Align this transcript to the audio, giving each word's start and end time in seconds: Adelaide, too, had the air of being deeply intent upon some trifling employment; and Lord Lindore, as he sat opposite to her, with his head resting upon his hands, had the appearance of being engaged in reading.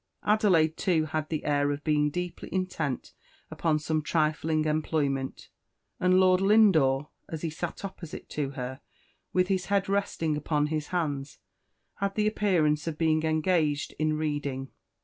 Adelaide, 0.25 0.77
too, 0.77 1.05
had 1.05 1.29
the 1.29 1.45
air 1.45 1.69
of 1.69 1.83
being 1.83 2.09
deeply 2.09 2.49
intent 2.51 3.13
upon 3.51 3.77
some 3.77 4.01
trifling 4.01 4.65
employment; 4.65 5.49
and 5.99 6.19
Lord 6.19 6.41
Lindore, 6.41 7.09
as 7.29 7.43
he 7.43 7.51
sat 7.51 7.85
opposite 7.85 8.27
to 8.29 8.49
her, 8.57 8.81
with 9.31 9.47
his 9.47 9.65
head 9.67 9.87
resting 9.87 10.35
upon 10.35 10.65
his 10.65 10.87
hands, 10.87 11.37
had 11.97 12.15
the 12.15 12.25
appearance 12.25 12.87
of 12.87 12.97
being 12.97 13.21
engaged 13.21 13.93
in 13.99 14.17
reading. 14.17 14.71